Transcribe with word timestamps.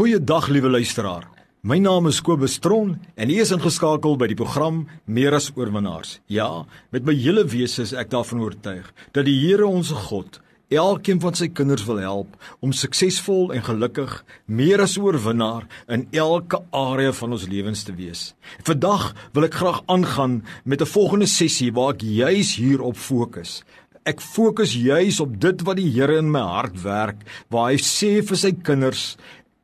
Goeiedag 0.00 0.46
liewe 0.48 0.70
luisteraar. 0.72 1.26
My 1.60 1.76
naam 1.76 2.06
is 2.08 2.22
Kobus 2.24 2.54
Tron 2.64 2.94
en 3.20 3.28
ek 3.28 3.42
is 3.42 3.50
ingeskakel 3.52 4.14
by 4.16 4.30
die 4.30 4.36
program 4.38 4.78
Meer 5.04 5.34
as 5.36 5.50
oorwinnaars. 5.52 6.14
Ja, 6.32 6.62
met 6.88 7.04
my 7.04 7.12
hele 7.12 7.42
wese 7.44 7.84
is 7.84 7.92
ek 7.92 8.08
daarvan 8.14 8.40
oortuig 8.40 8.86
dat 9.12 9.28
die 9.28 9.34
Here 9.42 9.66
ons 9.68 9.90
God 10.06 10.38
elkeen 10.72 11.20
van 11.20 11.36
sy 11.36 11.50
kinders 11.52 11.84
wil 11.84 12.00
help 12.00 12.38
om 12.64 12.72
suksesvol 12.72 13.52
en 13.52 13.66
gelukkig 13.66 14.14
meer 14.48 14.80
as 14.80 14.96
oorwinnaar 14.96 15.68
in 15.92 16.06
elke 16.16 16.62
area 16.72 17.12
van 17.20 17.36
ons 17.36 17.44
lewens 17.52 17.84
te 17.84 17.92
wees. 17.92 18.30
Vandag 18.64 19.10
wil 19.36 19.50
ek 19.50 19.60
graag 19.60 19.84
aangaan 19.84 20.40
met 20.64 20.80
'n 20.80 20.94
volgende 20.96 21.28
sessie 21.28 21.74
waar 21.76 21.92
ek 21.92 22.08
juis 22.08 22.56
hierop 22.56 22.96
fokus. 22.96 23.60
Ek 24.08 24.22
fokus 24.24 24.72
juis 24.72 25.18
op 25.20 25.34
dit 25.36 25.60
wat 25.68 25.76
die 25.76 25.90
Here 25.92 26.16
in 26.16 26.30
my 26.32 26.40
hart 26.40 26.78
werk, 26.82 27.20
waar 27.52 27.68
hy 27.68 27.76
sê 27.76 28.22
vir 28.24 28.38
sy 28.40 28.50
kinders 28.56 29.18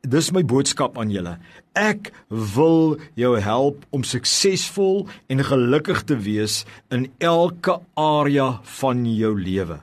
dis 0.07 0.29
my 0.31 0.43
boodskap 0.47 0.97
aan 0.99 1.11
julle. 1.13 1.35
Ek 1.77 2.11
wil 2.29 2.97
jou 3.19 3.33
help 3.43 3.83
om 3.95 4.05
suksesvol 4.07 5.05
en 5.31 5.43
gelukkig 5.49 6.03
te 6.07 6.17
wees 6.27 6.63
in 6.93 7.09
elke 7.23 7.79
area 7.99 8.57
van 8.79 9.03
jou 9.09 9.33
lewe. 9.39 9.81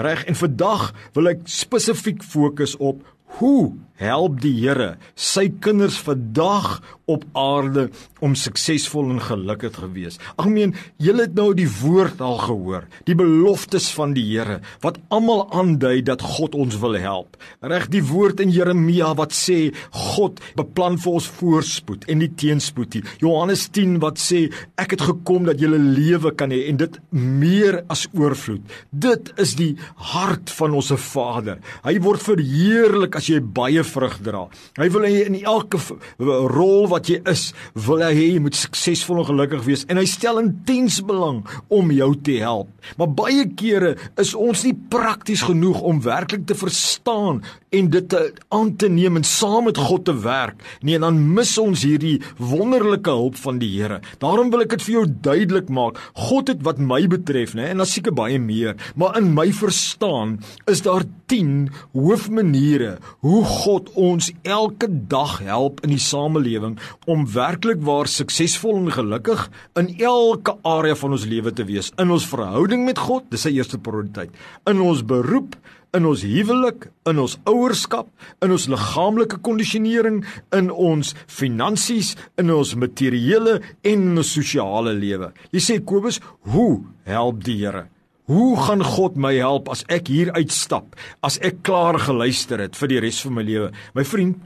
Reg 0.00 0.24
en 0.28 0.38
vandag 0.38 0.90
wil 1.16 1.32
ek 1.34 1.44
spesifiek 1.50 2.22
fokus 2.24 2.76
op 2.80 3.02
hoe 3.38 3.72
help 4.02 4.40
die 4.42 4.54
Here 4.62 4.96
sy 5.18 5.48
kinders 5.62 5.98
vandag 6.02 6.80
op 7.10 7.24
aarde 7.36 7.88
om 8.22 8.36
suksesvol 8.38 9.10
en 9.10 9.20
gelukkig 9.22 9.74
te 9.74 9.88
wees. 9.94 10.18
Ag 10.38 10.46
meen, 10.52 10.74
julle 11.02 11.26
het 11.26 11.34
nou 11.36 11.50
die 11.56 11.66
woord 11.66 12.20
al 12.22 12.38
gehoor, 12.40 12.86
die 13.08 13.16
beloftes 13.18 13.90
van 13.96 14.14
die 14.16 14.24
Here 14.28 14.60
wat 14.84 15.00
almal 15.12 15.44
aandui 15.50 16.02
dat 16.06 16.22
God 16.36 16.54
ons 16.58 16.78
wil 16.82 16.96
help. 17.02 17.36
Reg 17.60 17.88
die 17.92 18.04
woord 18.06 18.40
in 18.44 18.52
Jeremia 18.54 19.12
wat 19.18 19.34
sê 19.36 19.72
God 20.14 20.40
beplan 20.58 20.98
vir 21.02 21.18
ons 21.18 21.28
voorspoed 21.40 22.06
en 22.12 22.22
nie 22.22 22.30
teenspoed 22.38 22.98
nie. 22.98 23.04
Johannes 23.24 23.66
10 23.74 23.98
wat 24.04 24.20
sê 24.22 24.44
ek 24.80 24.96
het 24.96 25.06
gekom 25.10 25.48
dat 25.50 25.60
julle 25.62 25.80
lewe 25.80 26.32
kan 26.38 26.54
hê 26.54 26.64
en 26.70 26.78
dit 26.80 26.98
meer 27.10 27.82
as 27.92 28.06
oorvloed. 28.14 28.62
Dit 28.90 29.32
is 29.42 29.56
die 29.58 29.72
hart 30.12 30.52
van 30.52 30.76
ons 30.78 30.92
Vader. 31.02 31.60
Hy 31.86 31.96
word 32.04 32.22
verheerlik 32.24 33.16
as 33.18 33.28
jy 33.30 33.40
baie 33.42 33.82
vrug 33.92 34.18
dra. 34.24 34.42
Hy 34.80 34.88
wil 34.94 35.06
hê 35.08 35.24
in 35.28 35.38
elke 35.40 35.80
rol 36.18 36.88
wat 36.92 37.10
jy 37.12 37.20
is, 37.30 37.50
wil 37.86 38.02
hy 38.04 38.12
hê 38.16 38.28
jy 38.34 38.42
moet 38.44 38.58
suksesvol 38.58 39.22
en 39.22 39.30
gelukkig 39.30 39.64
wees 39.66 39.86
en 39.88 40.00
hy 40.00 40.06
stel 40.08 40.40
intens 40.42 41.00
belang 41.06 41.42
om 41.72 41.92
jou 41.94 42.12
te 42.24 42.38
help. 42.42 42.70
Maar 42.98 43.12
baie 43.22 43.48
kere 43.58 43.96
is 44.20 44.34
ons 44.38 44.64
nie 44.66 44.74
prakties 44.92 45.44
genoeg 45.48 45.82
om 45.86 46.02
werklik 46.04 46.46
te 46.48 46.58
verstaan 46.58 47.42
en 47.72 47.88
dit 47.92 48.08
te 48.12 48.20
aan 48.52 48.74
te 48.76 48.88
neem 48.92 49.16
en 49.16 49.24
saam 49.24 49.64
met 49.68 49.78
God 49.80 50.04
te 50.04 50.14
werk. 50.24 50.60
Nee, 50.84 51.00
dan 51.00 51.20
mis 51.34 51.54
ons 51.60 51.84
hierdie 51.86 52.18
wonderlike 52.36 53.10
hulp 53.10 53.38
van 53.40 53.60
die 53.62 53.70
Here. 53.72 54.00
Daarom 54.20 54.50
wil 54.52 54.66
ek 54.66 54.74
dit 54.74 54.84
vir 54.84 54.94
jou 54.98 55.04
duidelik 55.24 55.70
maak. 55.72 56.00
God 56.28 56.52
het 56.52 56.60
wat 56.66 56.82
my 56.82 57.00
betref, 57.10 57.54
nê, 57.56 57.70
en 57.72 57.80
daar 57.80 57.88
seker 57.88 58.12
baie 58.16 58.36
meer, 58.42 58.76
maar 58.98 59.16
in 59.20 59.32
my 59.32 59.48
verstaan 59.56 60.36
is 60.70 60.84
daar 60.84 61.06
10 61.32 61.70
hoofmaniere 61.96 62.98
hoe 63.24 63.40
God 63.48 63.88
ons 63.96 64.28
elke 64.44 64.90
dag 64.90 65.38
help 65.40 65.80
in 65.86 65.94
die 65.94 66.02
samelewing 66.02 66.76
om 67.08 67.24
werklik 67.32 67.80
waar 67.86 68.10
suksesvol 68.10 68.82
en 68.82 68.92
gelukkig 68.92 69.46
in 69.80 69.94
elke 69.96 70.58
area 70.68 70.98
van 70.98 71.16
ons 71.16 71.24
lewe 71.28 71.54
te 71.56 71.64
wees. 71.68 71.88
In 71.96 72.12
ons 72.12 72.28
verhouding 72.28 72.84
met 72.84 73.00
God, 73.00 73.30
dis 73.32 73.46
sy 73.46 73.54
eerste 73.56 73.80
prioriteit. 73.80 74.34
In 74.68 74.84
ons 74.84 75.00
beroep, 75.08 75.56
in 75.96 76.06
ons 76.08 76.24
huwelik, 76.24 76.88
in 77.08 77.20
ons 77.20 77.36
ouerskap, 77.48 78.08
in 78.44 78.54
ons 78.54 78.68
liggaamlike 78.72 79.40
kondisionering, 79.44 80.22
in 80.56 80.70
ons 80.72 81.12
finansies, 81.30 82.14
in 82.40 82.52
ons 82.54 82.74
materiële 82.78 83.58
en 83.60 84.06
in 84.10 84.22
ons 84.22 84.34
sosiale 84.38 84.94
lewe. 84.96 85.32
Jy 85.52 85.64
sê 85.64 85.80
Kobus, 85.84 86.20
hoe 86.52 86.82
help 87.08 87.42
die 87.44 87.58
Here? 87.62 87.88
Hoe 88.30 88.54
gaan 88.56 88.84
God 88.86 89.18
my 89.20 89.34
help 89.34 89.68
as 89.72 89.82
ek 89.92 90.08
hier 90.08 90.30
uitstap? 90.38 90.94
As 91.26 91.40
ek 91.44 91.60
klaar 91.66 91.98
geluister 92.00 92.62
het 92.62 92.78
vir 92.78 92.94
die 92.94 93.00
res 93.02 93.18
van 93.26 93.34
my 93.36 93.44
lewe? 93.44 93.72
My 93.98 94.06
vriend, 94.06 94.38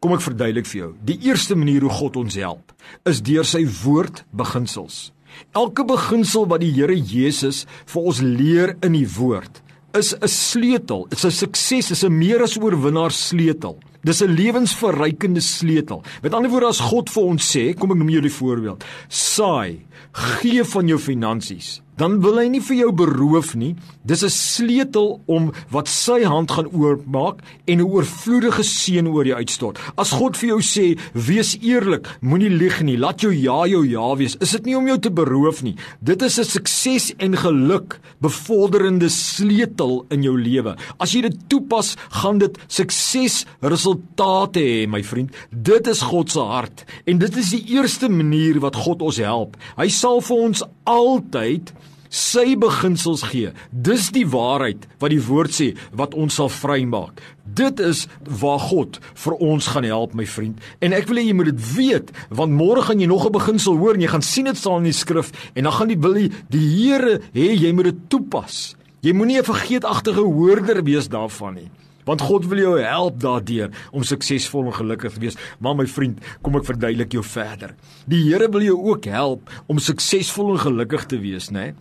kom 0.00 0.14
ek 0.16 0.24
verduidelik 0.24 0.68
vir 0.70 0.78
jou. 0.78 0.90
Die 1.04 1.18
eerste 1.28 1.56
manier 1.58 1.84
hoe 1.84 1.92
God 1.92 2.16
ons 2.20 2.38
help, 2.40 2.72
is 3.08 3.22
deur 3.24 3.46
sy 3.48 3.64
woord 3.82 4.22
beginsels. 4.36 5.10
Elke 5.56 5.82
beginsel 5.88 6.46
wat 6.50 6.62
die 6.62 6.70
Here 6.76 6.94
Jesus 6.94 7.64
vir 7.90 8.08
ons 8.12 8.22
leer 8.22 8.76
in 8.86 8.94
die 8.94 9.08
woord, 9.16 9.63
is 9.94 10.14
'n 10.14 10.28
sleutel. 10.28 11.06
Dit's 11.08 11.24
'n 11.24 11.30
sukses, 11.30 11.90
is 11.90 12.04
'n 12.04 12.18
meer 12.18 12.42
as 12.42 12.56
oorwinnaar 12.56 13.10
sleutel. 13.10 13.78
Dis 14.02 14.22
'n 14.22 14.34
lewensverrykende 14.34 15.40
sleutel. 15.40 16.02
Met 16.22 16.34
ander 16.34 16.50
woorde 16.50 16.66
as 16.66 16.80
God 16.80 17.10
vir 17.10 17.22
ons 17.22 17.56
sê, 17.56 17.74
kom 17.74 17.90
ek 17.90 17.96
noem 17.96 18.10
julle 18.10 18.30
voorbeeld. 18.30 18.84
Saai, 19.08 19.86
gee 20.12 20.64
van 20.64 20.88
jou 20.88 20.98
finansies 20.98 21.80
dan 21.96 22.20
wil 22.24 22.38
hy 22.40 22.48
nie 22.48 22.62
vir 22.64 22.76
jou 22.76 22.90
beroof 22.92 23.54
nie. 23.54 23.74
Dis 24.04 24.24
'n 24.24 24.30
sleutel 24.30 25.20
om 25.26 25.52
wat 25.70 25.88
sy 25.88 26.24
hand 26.24 26.50
gaan 26.50 26.68
oopmaak 26.72 27.40
en 27.66 27.78
'n 27.78 27.86
oorvloedige 27.86 28.62
seën 28.62 29.06
oor 29.06 29.26
jou 29.26 29.36
uitstort. 29.36 29.78
As 29.96 30.12
God 30.12 30.36
vir 30.36 30.48
jou 30.48 30.60
sê, 30.60 30.98
wees 31.12 31.56
eerlik, 31.60 32.06
moenie 32.20 32.50
lieg 32.50 32.82
nie, 32.82 32.98
laat 32.98 33.20
jou 33.20 33.32
ja 33.32 33.66
jou 33.66 33.86
ja 33.86 34.14
wees. 34.16 34.36
Is 34.40 34.52
dit 34.52 34.64
nie 34.66 34.76
om 34.76 34.86
jou 34.86 34.98
te 34.98 35.10
beroof 35.10 35.62
nie. 35.62 35.76
Dit 36.00 36.22
is 36.22 36.38
'n 36.38 36.44
sukses 36.44 37.12
en 37.18 37.36
geluk 37.36 38.00
bevorderende 38.20 39.08
sleutel 39.08 40.04
in 40.10 40.22
jou 40.22 40.40
lewe. 40.40 40.76
As 40.98 41.12
jy 41.12 41.20
dit 41.22 41.36
toepas, 41.48 41.96
gaan 42.10 42.38
dit 42.38 42.58
sukses 42.66 43.44
resultate 43.60 44.60
hê, 44.60 44.88
my 44.88 45.02
vriend. 45.02 45.30
Dit 45.50 45.86
is 45.86 46.02
God 46.02 46.30
se 46.30 46.40
hart 46.40 46.84
en 47.06 47.18
dit 47.18 47.36
is 47.36 47.50
die 47.50 47.64
eerste 47.76 48.08
manier 48.08 48.60
wat 48.60 48.76
God 48.76 49.02
ons 49.02 49.16
help. 49.16 49.56
Hy 49.76 49.88
sal 49.88 50.20
vir 50.20 50.36
ons 50.36 50.62
altyd 50.84 51.72
sy 52.14 52.54
beginsels 52.60 53.24
gee. 53.32 53.50
Dis 53.70 54.10
die 54.14 54.26
waarheid 54.30 54.86
wat 55.02 55.10
die 55.10 55.22
woord 55.22 55.54
sê 55.56 55.72
wat 55.98 56.14
ons 56.14 56.38
sal 56.38 56.50
vrymaak. 56.52 57.18
Dit 57.44 57.82
is 57.82 58.06
waar 58.40 58.62
God 58.62 59.00
vir 59.24 59.34
ons 59.42 59.66
gaan 59.74 59.86
help 59.88 60.14
my 60.14 60.26
vriend. 60.26 60.62
En 60.78 60.94
ek 60.94 61.10
wil 61.10 61.20
hê 61.20 61.26
jy 61.28 61.36
moet 61.36 61.50
dit 61.50 61.66
weet 61.74 62.12
want 62.30 62.54
môre 62.54 62.86
gaan 62.86 63.02
jy 63.02 63.10
nog 63.10 63.26
'n 63.26 63.34
beginsel 63.34 63.76
hoor 63.78 63.94
en 63.94 64.06
jy 64.06 64.10
gaan 64.14 64.22
sien 64.22 64.46
dit 64.46 64.56
staan 64.56 64.86
in 64.86 64.92
die 64.92 65.00
skrif 65.02 65.32
en 65.54 65.64
dan 65.64 65.72
gaan 65.72 65.88
die 65.88 65.98
wil 65.98 66.14
die, 66.14 66.30
die 66.48 66.66
Here 66.74 67.20
hê 67.34 67.54
jy 67.54 67.72
moet 67.72 67.90
dit 67.90 68.00
toepas. 68.08 68.76
Jy 69.02 69.12
moenie 69.12 69.38
'n 69.38 69.44
vergeetagtige 69.44 70.22
hoorder 70.22 70.82
wees 70.84 71.08
daarvan 71.08 71.54
nie. 71.54 71.70
Want 72.04 72.20
God 72.20 72.46
wil 72.46 72.58
jou 72.58 72.80
help 72.80 73.20
daardeur 73.20 73.70
om 73.92 74.02
suksesvol 74.02 74.66
en 74.66 74.72
gelukkig 74.72 75.12
te 75.12 75.20
wees. 75.20 75.36
Maar 75.58 75.74
my 75.74 75.86
vriend, 75.86 76.20
kom 76.42 76.56
ek 76.56 76.64
verduidelik 76.64 77.12
jou 77.12 77.24
verder. 77.24 77.74
Die 78.06 78.22
Here 78.28 78.48
wil 78.48 78.62
jou 78.62 78.76
ook 78.92 79.04
help 79.04 79.50
om 79.66 79.78
suksesvol 79.78 80.52
en 80.52 80.58
gelukkig 80.58 81.06
te 81.06 81.18
wees, 81.18 81.50
né? 81.50 81.74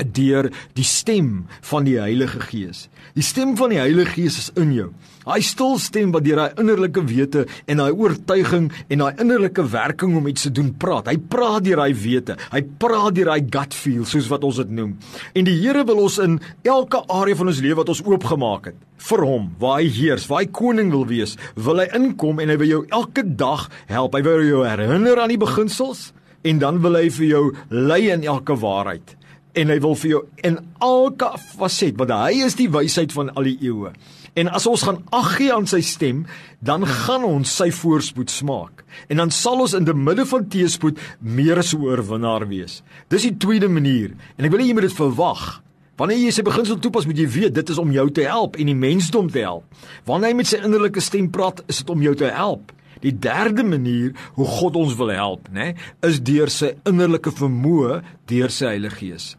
Deur 0.00 0.48
die 0.76 0.86
stem 0.86 1.46
van 1.68 1.86
die 1.86 1.98
Heilige 2.00 2.40
Gees. 2.40 2.86
Die 3.16 3.24
stem 3.24 3.56
van 3.58 3.72
die 3.74 3.80
Heilige 3.80 4.14
Gees 4.16 4.38
is 4.40 4.50
in 4.58 4.72
jou. 4.74 4.90
Hy 5.22 5.38
stil 5.44 5.76
stem 5.78 6.10
wat 6.14 6.24
deur 6.26 6.40
daai 6.40 6.58
innerlike 6.58 7.02
wete 7.06 7.44
en 7.70 7.82
daai 7.82 7.92
oortuiging 7.94 8.70
en 8.88 9.04
daai 9.04 9.20
innerlike 9.22 9.64
werking 9.70 10.16
om 10.18 10.26
iets 10.30 10.48
te 10.48 10.52
doen 10.54 10.72
praat. 10.74 11.10
Hy 11.12 11.18
praat 11.30 11.66
deur 11.66 11.84
daai 11.84 11.94
wete. 11.94 12.38
Hy 12.54 12.62
praat 12.82 13.14
deur 13.18 13.30
daai 13.30 13.44
gut 13.52 13.76
feel 13.76 14.06
soos 14.08 14.30
wat 14.32 14.46
ons 14.48 14.58
dit 14.62 14.72
noem. 14.74 14.96
En 15.36 15.46
die 15.46 15.58
Here 15.62 15.84
wil 15.86 16.02
ons 16.02 16.18
in 16.22 16.40
elke 16.66 17.04
area 17.12 17.38
van 17.38 17.52
ons 17.52 17.62
lewe 17.62 17.82
wat 17.82 17.92
ons 17.92 18.02
oopgemaak 18.02 18.72
het 18.72 18.80
vir 19.02 19.22
hom, 19.26 19.48
waar 19.58 19.80
hy 19.80 19.88
heers, 19.90 20.28
waar 20.30 20.44
hy 20.44 20.50
koning 20.54 20.92
wil 20.92 21.02
wees, 21.10 21.32
wil 21.58 21.80
hy 21.82 21.88
inkom 21.98 22.38
en 22.38 22.52
hy 22.52 22.58
wil 22.60 22.70
jou 22.70 22.82
elke 22.94 23.24
dag 23.26 23.64
help. 23.90 24.14
Hy 24.14 24.22
wil 24.26 24.44
jou 24.46 24.60
herinner 24.66 25.22
aan 25.22 25.32
die 25.34 25.40
beginsels 25.42 26.12
en 26.46 26.62
dan 26.62 26.78
wil 26.82 26.98
hy 26.98 27.08
vir 27.14 27.26
jou 27.26 27.42
lei 27.70 28.04
in 28.14 28.24
elke 28.26 28.54
waarheid 28.58 29.16
en 29.52 29.68
hy 29.68 29.78
wil 29.84 29.94
vir 30.00 30.10
jou 30.10 30.20
in 30.48 30.58
elke 30.80 31.28
faset 31.56 31.96
want 32.00 32.12
hy 32.14 32.42
is 32.46 32.56
die 32.58 32.70
wysheid 32.72 33.12
van 33.14 33.32
al 33.36 33.48
die 33.48 33.58
eeue. 33.68 33.92
En 34.38 34.48
as 34.48 34.64
ons 34.68 34.84
gaan 34.86 35.02
ag 35.12 35.34
gee 35.36 35.52
aan 35.52 35.66
sy 35.68 35.82
stem, 35.84 36.22
dan 36.64 36.86
gaan 36.88 37.26
ons 37.28 37.50
sy 37.52 37.68
voorspoed 37.82 38.32
smaak. 38.32 38.80
En 39.12 39.20
dan 39.20 39.32
sal 39.34 39.60
ons 39.60 39.74
in 39.76 39.84
die 39.84 39.96
midde 39.96 40.24
van 40.28 40.46
teëspoed 40.48 41.00
meer 41.20 41.60
as 41.60 41.74
'n 41.74 41.84
oorwinnaar 41.84 42.48
wees. 42.48 42.82
Dis 43.08 43.28
die 43.28 43.36
tweede 43.36 43.68
manier. 43.68 44.16
En 44.38 44.44
ek 44.44 44.50
wil 44.50 44.60
hê 44.60 44.68
jy 44.68 44.74
moet 44.74 44.88
dit 44.88 45.00
verwag. 45.00 45.62
Wanneer 45.96 46.18
jy 46.18 46.30
sy 46.30 46.42
beginsel 46.42 46.78
toepas, 46.78 47.06
moet 47.06 47.18
jy 47.18 47.28
weet 47.28 47.54
dit 47.54 47.68
is 47.68 47.78
om 47.78 47.92
jou 47.92 48.10
te 48.10 48.22
help 48.22 48.56
en 48.56 48.66
die 48.66 48.74
mensdom 48.74 49.30
te 49.30 49.38
help. 49.38 49.64
Wanneer 50.04 50.30
hy 50.30 50.36
met 50.36 50.46
sy 50.46 50.56
innerlike 50.56 51.00
stem 51.00 51.30
praat, 51.30 51.62
is 51.68 51.78
dit 51.78 51.90
om 51.90 52.02
jou 52.02 52.14
te 52.14 52.30
help. 52.30 52.72
Die 53.00 53.18
derde 53.18 53.62
manier 53.62 54.12
hoe 54.34 54.46
God 54.46 54.76
ons 54.76 54.96
wil 54.96 55.08
help, 55.08 55.48
nê, 55.52 55.74
is 56.00 56.20
deur 56.20 56.48
sy 56.48 56.74
innerlike 56.86 57.30
vermoë, 57.30 58.02
deur 58.26 58.50
sy 58.50 58.66
Heilige 58.66 58.96
Gees 58.96 59.36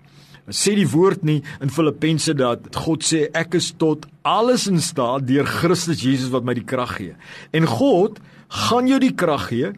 sê 0.51 0.75
die 0.75 0.87
woord 0.89 1.23
nie 1.23 1.41
in 1.63 1.71
Filippense 1.71 2.33
dat 2.35 2.67
God 2.83 3.05
sê 3.07 3.27
ek 3.37 3.55
is 3.59 3.71
tot 3.79 4.07
alles 4.27 4.67
in 4.67 4.81
staat 4.83 5.27
deur 5.27 5.47
Christus 5.47 6.03
Jesus 6.03 6.33
wat 6.33 6.43
my 6.47 6.55
die 6.57 6.67
krag 6.67 6.97
gee. 6.99 7.15
En 7.55 7.67
God 7.69 8.19
gaan 8.67 8.89
jou 8.91 8.99
die 9.01 9.13
krag 9.15 9.49
gee 9.51 9.73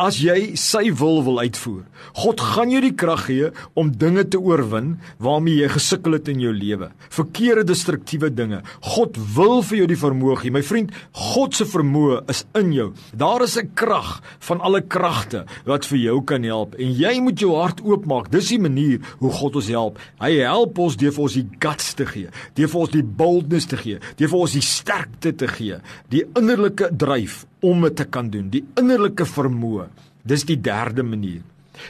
as 0.00 0.16
jy 0.22 0.54
sy 0.58 0.88
wil 0.96 1.20
wil 1.26 1.42
uitvoer. 1.44 1.84
God 2.16 2.40
gaan 2.40 2.72
jou 2.72 2.80
die 2.82 2.94
krag 2.96 3.26
gee 3.26 3.50
om 3.78 3.90
dinge 4.00 4.24
te 4.32 4.40
oorwin 4.40 4.94
waarmee 5.20 5.60
jy 5.60 5.68
gesukkel 5.74 6.16
het 6.16 6.30
in 6.32 6.40
jou 6.40 6.52
lewe. 6.56 6.88
Verkeerde 7.12 7.66
destruktiewe 7.68 8.30
dinge. 8.32 8.62
God 8.94 9.18
wil 9.36 9.60
vir 9.66 9.82
jou 9.82 9.88
die 9.90 10.00
vermoë 10.00 10.38
gee. 10.40 10.54
My 10.54 10.62
vriend, 10.64 10.94
God 11.34 11.58
se 11.58 11.66
vermoë 11.68 12.22
is 12.32 12.44
in 12.58 12.72
jou. 12.72 12.88
Daar 13.12 13.44
is 13.44 13.58
'n 13.58 13.74
krag 13.74 14.22
van 14.40 14.60
alle 14.60 14.80
kragte 14.80 15.44
wat 15.66 15.84
vir 15.84 15.98
jou 15.98 16.24
kan 16.24 16.42
help 16.42 16.74
en 16.74 16.92
jy 16.92 17.20
moet 17.20 17.38
jou 17.38 17.54
hart 17.54 17.80
oopmaak. 17.80 18.30
Dis 18.30 18.48
die 18.48 18.58
manier 18.58 19.00
hoe 19.18 19.30
God 19.30 19.56
ons 19.56 19.68
help. 19.68 19.98
Hy 20.20 20.32
help 20.40 20.78
ons 20.78 20.96
deur 20.96 21.12
vir 21.12 21.22
ons 21.22 21.34
die 21.34 21.48
guts 21.58 21.94
te 21.94 22.06
gee, 22.06 22.28
deur 22.54 22.68
vir 22.68 22.80
ons 22.80 22.90
die 22.90 23.02
boldness 23.02 23.66
te 23.66 23.76
gee, 23.76 23.98
deur 24.16 24.28
vir 24.28 24.38
ons 24.38 24.52
die 24.52 24.64
sterkte 24.64 25.32
te 25.36 25.48
gee, 25.48 25.80
die 26.08 26.24
innerlike 26.34 26.90
dryf 26.96 27.46
om 27.60 27.82
dit 27.82 27.96
te 27.96 28.06
kan 28.08 28.30
doen, 28.32 28.48
die 28.52 28.64
innerlike 28.80 29.26
vermoë. 29.28 29.89
Dis 30.22 30.44
die 30.44 30.60
derde 30.60 31.02
manier. 31.02 31.42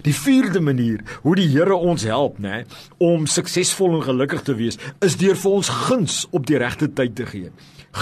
Die 0.07 0.15
vierde 0.15 0.61
manier 0.61 1.01
hoe 1.25 1.35
die 1.37 1.49
Here 1.51 1.75
ons 1.75 2.05
help, 2.07 2.39
nê, 2.39 2.65
om 3.03 3.27
suksesvol 3.27 3.99
en 3.99 4.05
gelukkig 4.07 4.45
te 4.47 4.55
wees, 4.55 4.79
is 5.03 5.17
deur 5.21 5.39
vir 5.39 5.57
ons 5.59 5.71
guns 5.89 6.21
op 6.31 6.47
die 6.47 6.61
regte 6.63 6.89
tyd 6.95 7.17
te 7.19 7.27
gee. 7.27 7.51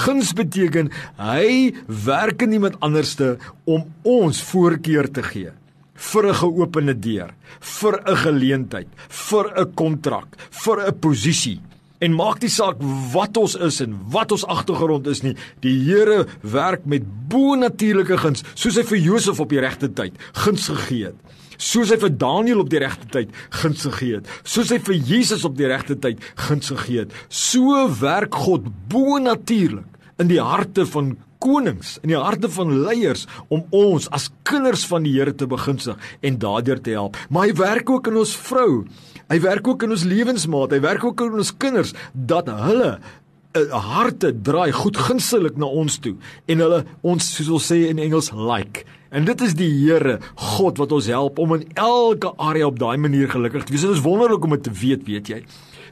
Guns 0.04 0.34
beteken 0.36 0.90
hy 1.16 1.72
werk 1.86 2.44
in 2.44 2.58
iemand 2.58 2.76
anderste 2.84 3.38
om 3.64 3.86
ons 4.04 4.42
voorkeur 4.50 5.08
te 5.08 5.24
gee 5.24 5.54
vir 5.98 6.28
'n 6.28 6.34
geopende 6.34 6.94
deur, 6.94 7.30
vir 7.60 7.94
'n 8.06 8.16
geleentheid, 8.16 8.88
vir 9.08 9.44
'n 9.56 9.74
kontrak, 9.74 10.36
vir 10.50 10.86
'n 10.86 10.98
posisie. 11.00 11.60
En 11.98 12.14
maak 12.14 12.42
nie 12.44 12.50
saak 12.52 12.78
wat 13.12 13.36
ons 13.40 13.56
is 13.68 13.80
en 13.82 13.96
wat 14.12 14.32
ons 14.34 14.44
agtergrond 14.46 15.06
is 15.10 15.24
nie, 15.24 15.34
die 15.64 15.74
Here 15.82 16.26
werk 16.46 16.86
met 16.86 17.06
bo-natuurlike 17.30 18.20
guns, 18.22 18.44
soos 18.54 18.78
hy 18.78 18.84
vir 18.86 19.00
Josef 19.02 19.40
op 19.42 19.50
die 19.50 19.62
regte 19.62 19.90
tyd 19.90 20.18
guns 20.44 20.68
gegee 20.70 21.10
het. 21.10 21.36
Soos 21.58 21.90
hy 21.90 21.98
vir 21.98 22.12
Daniël 22.14 22.62
op 22.62 22.70
die 22.70 22.78
regte 22.84 23.08
tyd 23.10 23.32
guns 23.58 23.82
gegee 23.88 24.20
het, 24.20 24.30
soos 24.46 24.70
hy 24.70 24.78
vir 24.86 24.94
Jesus 25.10 25.42
op 25.48 25.56
die 25.58 25.66
regte 25.66 25.98
tyd 25.98 26.22
guns 26.46 26.70
gegee 26.70 27.02
het. 27.02 27.16
So 27.28 27.88
werk 27.98 28.38
God 28.46 28.68
bo-natuurlik 28.92 29.98
in 30.22 30.30
die 30.30 30.42
harte 30.42 30.86
van 30.86 31.16
konings 31.42 31.96
in 32.02 32.12
die 32.12 32.18
harte 32.18 32.50
van 32.52 32.72
leiers 32.84 33.26
om 33.52 33.64
ons 33.74 34.08
as 34.14 34.28
kinders 34.48 34.84
van 34.90 35.06
die 35.06 35.14
Here 35.18 35.34
te 35.34 35.48
begunstig 35.50 35.98
en 36.24 36.38
daardeur 36.42 36.80
te 36.82 36.96
help. 36.96 37.16
Maar 37.30 37.48
hy 37.48 37.54
werk 37.58 37.90
ook 37.90 38.10
in 38.10 38.20
ons 38.20 38.34
vrou. 38.48 38.84
Hy 39.28 39.40
werk 39.44 39.68
ook 39.68 39.86
in 39.86 39.94
ons 39.96 40.06
lewensmaat. 40.08 40.74
Hy 40.76 40.82
werk 40.84 41.04
ook 41.04 41.24
in 41.26 41.40
ons 41.42 41.54
kinders 41.60 41.94
dat 42.12 42.50
hulle 42.50 42.98
eh, 42.98 43.64
harte 43.72 44.32
draai 44.32 44.72
goed 44.76 44.98
gunstelik 45.08 45.58
na 45.58 45.66
ons 45.66 45.98
toe 46.02 46.16
en 46.46 46.64
hulle 46.64 46.84
ons 47.02 47.32
soos 47.34 47.50
ons 47.58 47.72
sê 47.72 47.84
in 47.88 48.02
Engels 48.02 48.32
like. 48.34 48.86
En 49.10 49.24
dit 49.24 49.40
is 49.40 49.54
die 49.56 49.70
Here 49.72 50.18
God 50.36 50.78
wat 50.82 50.92
ons 50.92 51.06
help 51.08 51.38
om 51.40 51.54
in 51.56 51.64
elke 51.80 52.34
area 52.36 52.68
op 52.68 52.76
daai 52.80 52.98
manier 53.00 53.30
gelukkig 53.32 53.64
te 53.64 53.72
wees. 53.72 53.86
Dit 53.86 53.96
is 53.96 54.04
wonderlik 54.04 54.44
om 54.44 54.52
dit 54.56 54.66
te 54.68 54.74
weet, 54.74 55.06
weet 55.08 55.30
jy. 55.32 55.40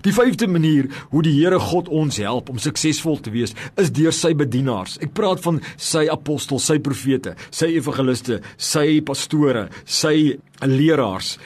Die 0.05 0.13
vyfde 0.13 0.47
manier 0.47 0.91
hoe 1.11 1.23
die 1.25 1.33
Here 1.39 1.59
God 1.63 1.89
ons 1.89 2.21
help 2.21 2.51
om 2.53 2.61
suksesvol 2.61 3.17
te 3.25 3.33
wees, 3.33 3.57
is 3.81 3.93
deur 3.97 4.13
sy 4.13 4.35
bedienaars. 4.37 4.99
Ek 5.03 5.15
praat 5.17 5.41
van 5.47 5.63
sy 5.81 6.05
apostels, 6.13 6.67
sy 6.69 6.77
profete, 6.85 7.35
sy 7.51 7.73
evangeliste, 7.79 8.43
sy 8.61 9.01
pastore, 9.07 9.67
sy 9.85 10.37
leraars. 10.65 11.37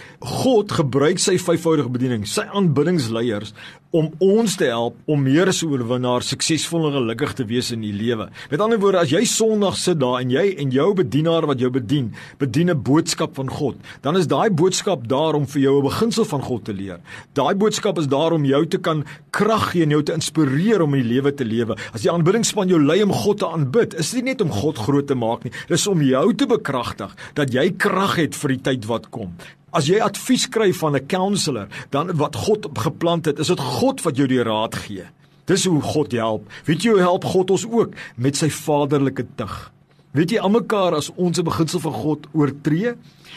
God 0.43 0.75
gebruik 0.77 1.23
sy 1.23 1.37
vyfvoudige 1.41 1.91
bediening, 1.91 2.27
sy 2.29 2.45
aanbiddingsleiers 2.51 3.55
om 3.97 4.11
ons 4.23 4.55
te 4.55 4.69
help 4.71 4.99
om 5.11 5.23
meer 5.23 5.49
as 5.49 5.63
'n 5.63 5.71
oorwinnaar 5.71 6.23
suksesvol 6.23 6.87
en 6.87 6.99
gelukkig 7.01 7.33
te 7.35 7.45
wees 7.45 7.73
in 7.73 7.81
die 7.81 7.93
lewe. 7.93 8.29
Met 8.51 8.61
ander 8.61 8.79
woorde, 8.79 8.99
as 8.99 9.11
jy 9.11 9.25
Sondag 9.25 9.77
sit 9.77 9.99
daar 9.99 10.21
en 10.21 10.31
jy 10.31 10.55
en 10.59 10.71
jou 10.71 10.95
bedienaar 10.95 11.47
wat 11.47 11.59
jou 11.61 11.71
bedien, 11.71 12.13
bedien 12.39 12.71
'n 12.71 12.83
boodskap 12.83 13.35
van 13.35 13.51
God, 13.51 13.77
dan 14.03 14.17
is 14.17 14.27
daai 14.27 14.51
boodskap 14.51 15.09
daar 15.09 15.35
om 15.35 15.47
vir 15.47 15.63
jou 15.63 15.79
'n 15.79 15.89
beginsel 15.89 16.25
van 16.25 16.43
God 16.43 16.65
te 16.65 16.73
leer. 16.73 17.01
Daai 17.35 17.55
boodskap 17.55 17.99
is 17.99 18.09
daar 18.09 18.33
om 18.33 18.45
jou 18.45 18.67
te 18.67 18.79
kan 18.79 19.05
krag 19.31 19.71
gee 19.71 19.83
en 19.83 19.91
jou 19.91 20.03
te 20.03 20.13
inspireer 20.13 20.83
om 20.83 20.95
in 20.95 21.03
die 21.03 21.15
lewe 21.15 21.35
te 21.35 21.45
lewe. 21.45 21.77
As 21.95 22.03
die 22.03 22.11
aanbiddingsspan 22.11 22.69
jou 22.69 22.83
lei 22.83 23.03
om 23.03 23.13
God 23.13 23.39
te 23.39 23.47
aanbid, 23.47 23.95
is 23.95 24.11
dit 24.11 24.25
nie 24.25 24.33
net 24.33 24.41
om 24.41 24.51
God 24.51 24.79
groot 24.79 25.07
te 25.07 25.15
maak 25.15 25.45
nie, 25.45 25.53
dis 25.69 25.87
om 25.87 26.03
jou 26.03 26.35
te 26.35 26.47
bekragtig 26.47 27.15
dat 27.35 27.53
jy 27.53 27.71
krag 27.77 28.17
het 28.17 28.35
vir 28.35 28.49
die 28.49 28.63
tyd 28.63 28.87
wat 28.87 29.11
kom. 29.11 29.35
As 29.73 29.87
jy 29.87 30.01
advies 30.03 30.49
kry 30.51 30.73
van 30.73 30.97
'n 30.97 31.07
counselor, 31.07 31.69
dan 31.91 32.17
wat 32.17 32.37
God 32.37 32.67
geplant 32.75 33.27
het, 33.27 33.39
is 33.39 33.47
dit 33.47 33.61
God 33.61 34.03
wat 34.03 34.17
jou 34.17 34.27
die 34.27 34.43
raad 34.43 34.75
gee. 34.75 35.05
Dis 35.47 35.65
hoe 35.65 35.81
God 35.83 36.13
help. 36.13 36.47
Weet 36.65 36.83
jy 36.83 36.99
help 36.99 37.25
God 37.25 37.51
ons 37.51 37.67
ook 37.67 37.95
met 38.17 38.37
sy 38.37 38.51
vaderlike 38.51 39.27
tug? 39.37 39.73
Weet 40.11 40.33
jy 40.35 40.41
almekaar 40.43 40.97
as 40.99 41.07
ons 41.15 41.39
'n 41.39 41.47
beginsel 41.47 41.79
van 41.81 41.93
God 41.93 42.27
oortree, 42.35 42.95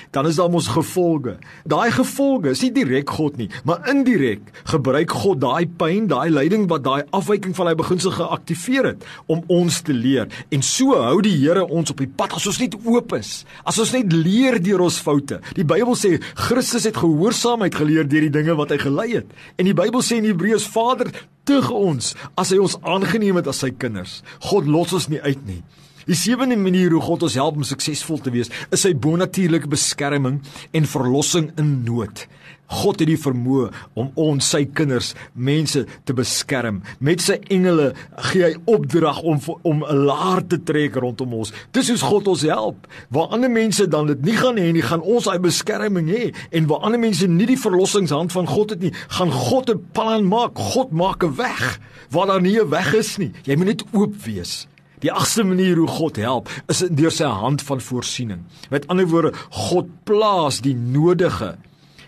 dan 0.10 0.26
is 0.26 0.36
daar 0.36 0.50
mos 0.50 0.68
gevolge. 0.68 1.38
Daai 1.70 1.92
gevolge 1.92 2.50
is 2.50 2.62
nie 2.62 2.72
direk 2.72 3.10
God 3.10 3.38
nie, 3.38 3.50
maar 3.64 3.88
indirek 3.90 4.42
gebruik 4.66 5.12
God 5.12 5.40
daai 5.40 5.68
pyn, 5.68 6.08
daai 6.08 6.32
lyding 6.32 6.68
wat 6.68 6.84
daai 6.84 7.04
afwyking 7.12 7.56
van 7.56 7.68
hy 7.68 7.76
beginsel 7.76 8.12
geaktiveer 8.12 8.86
het 8.86 9.06
om 9.28 9.44
ons 9.48 9.82
te 9.82 9.94
leer. 9.94 10.28
En 10.50 10.62
so 10.62 10.98
hou 10.98 11.22
die 11.22 11.38
Here 11.38 11.68
ons 11.68 11.92
op 11.92 11.98
die 11.98 12.08
pad 12.08 12.34
as 12.34 12.48
ons 12.48 12.60
net 12.60 12.76
oop 12.86 13.14
is. 13.14 13.46
As 13.66 13.78
ons 13.78 13.94
net 13.94 14.12
leer 14.12 14.58
deur 14.64 14.82
ons 14.82 14.98
foute. 14.98 15.40
Die 15.54 15.66
Bybel 15.66 15.94
sê 15.94 16.20
Christus 16.34 16.86
het 16.86 16.98
gehoorsaamheid 16.98 17.76
geleer 17.76 18.08
deur 18.08 18.22
die 18.22 18.34
dinge 18.42 18.56
wat 18.56 18.70
hy 18.70 18.78
gelei 18.78 19.14
het. 19.14 19.30
En 19.58 19.66
die 19.66 19.78
Bybel 19.78 20.02
sê 20.02 20.18
in 20.18 20.26
Hebreërs 20.26 20.66
Vader 20.68 21.12
tug 21.46 21.70
ons 21.70 22.16
as 22.36 22.50
hy 22.50 22.58
ons 22.58 22.78
aangeneem 22.82 23.36
het 23.36 23.48
as 23.48 23.60
sy 23.60 23.70
kinders. 23.70 24.24
God 24.40 24.66
los 24.66 24.94
ons 24.94 25.08
nie 25.08 25.22
uit 25.22 25.46
nie. 25.46 25.62
Die 26.06 26.16
sewende 26.16 26.58
manier 26.60 26.92
hoe 26.92 27.02
God 27.02 27.24
ons 27.24 27.38
help 27.40 27.56
om 27.56 27.64
suksesvol 27.64 28.20
te 28.24 28.34
wees, 28.34 28.52
is 28.72 28.82
sy 28.82 28.94
bonatuurlike 28.94 29.70
beskerming 29.72 30.42
en 30.74 30.90
verlossing 30.90 31.52
in 31.62 31.84
nood. 31.86 32.26
God 32.74 33.02
het 33.04 33.10
die 33.10 33.20
vermoë 33.20 33.70
om 34.00 34.10
ons 34.20 34.48
sy 34.54 34.64
kinders, 34.76 35.12
mense 35.36 35.84
te 36.08 36.16
beskerm. 36.16 36.82
Met 37.04 37.22
sy 37.24 37.38
engele 37.54 37.92
gee 38.30 38.48
hy 38.48 38.54
opdrag 38.72 39.22
om 39.22 39.40
om 39.64 39.84
'n 39.84 40.06
laar 40.06 40.42
te 40.48 40.58
trek 40.58 40.96
rondom 40.96 41.34
ons. 41.34 41.54
Dis 41.72 41.90
hoe 41.90 41.98
God 41.98 42.28
ons 42.28 42.42
help. 42.42 42.88
Waar 43.10 43.28
ander 43.28 43.52
mense 43.52 43.88
dan 43.88 44.08
dit 44.08 44.22
nie 44.26 44.38
gaan 44.38 44.58
hê 44.58 44.72
nie, 44.72 44.82
gaan 44.82 45.02
ons 45.02 45.26
daai 45.26 45.40
beskerming 45.40 46.08
hê 46.10 46.34
en 46.52 46.68
waar 46.68 46.80
ander 46.80 47.00
mense 47.00 47.28
nie 47.28 47.46
die 47.46 47.60
verlossingshand 47.60 48.32
van 48.32 48.48
God 48.48 48.70
het 48.70 48.82
nie, 48.82 48.94
gaan 49.08 49.32
God 49.32 49.70
'n 49.70 49.86
plan 49.92 50.26
maak. 50.26 50.56
God 50.56 50.92
maak 50.92 51.24
'n 51.24 51.36
weg 51.36 51.80
waar 52.10 52.28
daar 52.28 52.42
nie 52.42 52.60
'n 52.60 52.70
weg 52.70 52.94
is 52.94 53.18
nie. 53.18 53.32
Jy 53.44 53.56
moet 53.56 53.68
net 53.68 53.84
oop 53.92 54.16
wees. 54.24 54.68
Die 55.04 55.12
agste 55.12 55.44
manier 55.44 55.76
hoe 55.82 55.90
God 55.92 56.18
help 56.22 56.50
is 56.72 56.84
deur 56.88 57.12
sy 57.12 57.28
hand 57.28 57.64
van 57.68 57.84
voorsiening. 57.84 58.46
Met 58.72 58.88
ander 58.88 59.08
woorde, 59.12 59.34
God 59.52 59.92
plaas 60.08 60.62
die 60.64 60.76
nodige 60.76 61.58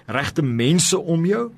regte 0.06 0.46
mense 0.46 0.98
om 0.98 1.26
jou 1.28 1.50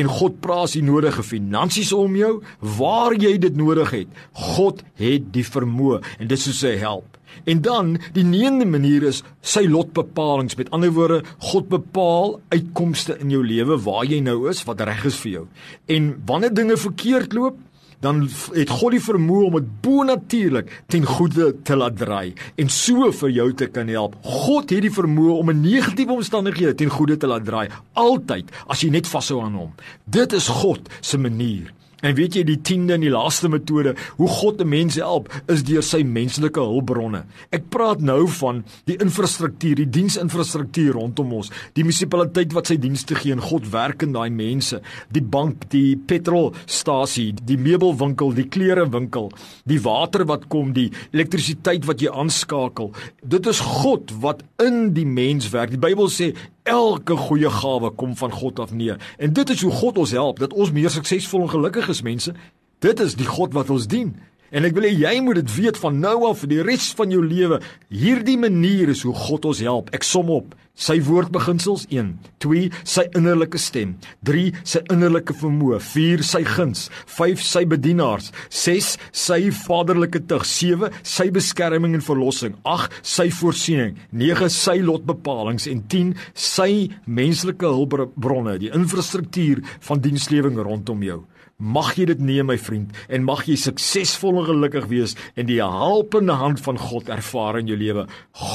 en 0.00 0.08
God 0.08 0.38
plaas 0.40 0.72
die 0.72 0.84
nodige 0.84 1.22
finansies 1.22 1.92
om 1.92 2.14
jou 2.16 2.38
waar 2.78 3.12
jy 3.14 3.36
dit 3.40 3.56
nodig 3.56 3.92
het. 3.92 4.20
God 4.56 4.80
het 5.00 5.28
die 5.34 5.44
vermoë 5.46 6.00
en 6.18 6.30
dit 6.30 6.38
is 6.38 6.62
sy 6.62 6.78
help. 6.80 7.18
En 7.48 7.62
dan 7.64 7.94
die 8.16 8.24
neende 8.26 8.66
manier 8.68 9.06
is 9.08 9.22
sy 9.40 9.64
lotbepalings. 9.68 10.56
Met 10.58 10.70
ander 10.74 10.92
woorde, 10.92 11.22
God 11.52 11.68
bepaal 11.72 12.38
uitkomste 12.52 13.16
in 13.20 13.32
jou 13.32 13.42
lewe 13.44 13.78
waar 13.84 14.04
jy 14.08 14.20
nou 14.24 14.48
is, 14.50 14.64
wat 14.68 14.82
reg 14.84 15.06
is 15.08 15.20
vir 15.22 15.32
jou. 15.32 15.44
En 15.88 16.12
wanneer 16.28 16.54
dinge 16.54 16.76
verkeerd 16.80 17.36
loop, 17.36 17.60
dan 18.02 18.24
het 18.52 18.70
God 18.70 18.96
die 18.96 19.02
vermoë 19.02 19.44
om 19.48 19.58
dit 19.60 19.68
bonatuurlik 19.84 20.70
ten 20.92 21.06
goeie 21.06 21.52
te 21.62 21.76
laat 21.78 21.96
draai 21.98 22.34
en 22.58 22.72
so 22.72 23.10
vir 23.22 23.34
jou 23.38 23.48
te 23.54 23.68
kan 23.70 23.90
help. 23.92 24.16
God 24.26 24.74
het 24.74 24.82
die 24.82 24.94
vermoë 24.94 25.38
om 25.38 25.50
'n 25.50 25.62
negatiewe 25.62 26.18
omstandighede 26.18 26.74
ten 26.74 26.90
goeie 26.90 27.16
te 27.16 27.26
laat 27.26 27.44
draai 27.44 27.68
altyd 27.94 28.50
as 28.66 28.80
jy 28.82 28.90
net 28.90 29.06
vashou 29.06 29.42
aan 29.42 29.54
hom. 29.54 29.72
Dit 30.04 30.32
is 30.32 30.48
God 30.48 30.88
se 31.00 31.18
manier. 31.18 31.72
En 32.02 32.16
weet 32.18 32.34
jy 32.34 32.42
die 32.46 32.58
10de 32.58 32.96
en 32.96 33.04
die 33.04 33.12
laaste 33.12 33.48
metode 33.50 33.94
hoe 34.18 34.28
God 34.28 34.60
'n 34.60 34.68
mens 34.68 34.94
help 34.98 35.30
is 35.46 35.62
deur 35.62 35.82
sy 35.82 36.02
menslike 36.02 36.60
hulpbronne. 36.60 37.24
Ek 37.50 37.68
praat 37.70 38.00
nou 38.00 38.26
van 38.28 38.64
die 38.86 38.96
infrastruktuur, 38.96 39.76
die 39.76 39.90
diensinfrastruktuur 39.90 40.92
rondom 40.92 41.32
ons, 41.32 41.50
die 41.74 41.84
munisipaliteit 41.84 42.52
wat 42.52 42.66
sy 42.66 42.76
dienste 42.76 43.14
gee 43.14 43.32
en 43.32 43.40
God 43.40 43.70
werk 43.70 44.02
in 44.02 44.12
daai 44.12 44.30
mense, 44.30 44.80
die 45.12 45.22
bank, 45.22 45.68
die 45.70 45.96
petrolstasie, 45.96 47.34
die 47.44 47.56
meubelwinkel, 47.56 48.34
die 48.34 48.48
klerewinkel, 48.48 49.30
die 49.64 49.80
water 49.80 50.24
wat 50.24 50.48
kom, 50.48 50.72
die 50.72 50.90
elektrisiteit 51.12 51.86
wat 51.86 52.00
jy 52.00 52.10
aanskakel. 52.10 52.92
Dit 53.22 53.46
is 53.46 53.60
God 53.60 54.10
wat 54.20 54.42
in 54.58 54.92
die 54.94 55.06
mens 55.06 55.50
werk. 55.50 55.70
Die 55.70 55.78
Bybel 55.78 56.10
sê 56.10 56.34
Elke 56.62 57.16
goeie 57.16 57.50
gawe 57.50 57.90
kom 57.90 58.16
van 58.16 58.32
God 58.32 58.58
af 58.58 58.72
neer. 58.72 59.14
En 59.18 59.32
dit 59.32 59.50
is 59.50 59.62
hoe 59.62 59.72
God 59.72 59.98
ons 59.98 60.10
help 60.10 60.38
dat 60.38 60.52
ons 60.52 60.70
meer 60.72 60.90
suksesvol 60.90 61.42
en 61.42 61.50
gelukkig 61.50 61.88
is, 61.88 62.02
mense. 62.02 62.34
Dit 62.78 63.00
is 63.00 63.16
die 63.18 63.26
God 63.26 63.52
wat 63.52 63.70
ons 63.70 63.86
dien. 63.86 64.14
En 64.52 64.66
ek 64.68 64.74
wil 64.76 64.84
hê 64.84 64.92
jy 64.92 65.12
moet 65.24 65.38
dit 65.40 65.52
weet 65.56 65.78
van 65.80 65.94
nou 65.96 66.26
af 66.28 66.42
vir 66.42 66.50
die 66.50 66.64
res 66.66 66.90
van 66.98 67.12
jou 67.14 67.22
lewe. 67.24 67.62
Hierdie 67.88 68.36
manier 68.36 68.90
is 68.92 69.00
hoe 69.06 69.14
God 69.16 69.48
ons 69.48 69.62
help. 69.64 69.88
Ek 69.96 70.04
som 70.04 70.28
op. 70.32 70.52
Sy 70.72 70.98
woordbeginsels 71.04 71.82
1, 71.92 72.14
2 72.40 72.68
sy 72.88 73.02
innerlike 73.16 73.58
stem, 73.60 73.90
3 74.24 74.46
sy 74.64 74.80
innerlike 74.92 75.34
vermoë, 75.36 75.76
4 75.84 76.24
sy 76.24 76.40
guns, 76.48 76.86
5 77.12 77.42
sy 77.44 77.62
bedienaars, 77.68 78.30
6 78.48 78.94
sy 79.24 79.50
vaderlike 79.66 80.22
tug, 80.30 80.46
7 80.48 80.88
sy 81.04 81.28
beskerming 81.32 81.98
en 81.98 82.04
verlossing, 82.04 82.56
8 82.64 83.02
sy 83.04 83.28
voorsiening, 83.36 83.98
9 84.16 84.48
sy 84.52 84.78
lotbepalings. 84.80 85.68
En 85.68 85.84
10 85.92 86.14
sy 86.32 86.70
menslike 87.04 87.68
hulpbronne, 87.68 88.56
die 88.64 88.72
infrastruktuur 88.72 89.60
van 89.88 90.00
dienslewing 90.00 90.56
rondom 90.60 91.04
jou. 91.04 91.20
Mag 91.62 91.92
jy 91.94 92.08
dit 92.10 92.18
neem 92.18 92.48
my 92.50 92.56
vriend 92.58 92.90
en 93.06 93.22
mag 93.22 93.44
jy 93.46 93.54
suksesvol 93.60 94.40
en 94.40 94.48
gelukkig 94.48 94.88
wees 94.90 95.14
en 95.38 95.46
die 95.46 95.60
helpende 95.62 96.34
hand 96.40 96.58
van 96.64 96.80
God 96.80 97.12
ervaar 97.12 97.60
in 97.60 97.70
jou 97.70 97.78
lewe. 97.78 98.08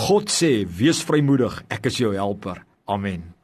God 0.03 0.27
sê: 0.27 0.67
"Wees 0.67 0.99
vrymoedig, 1.07 1.63
ek 1.71 1.87
is 1.87 2.03
jou 2.03 2.11
helper." 2.13 2.65
Amen. 2.85 3.36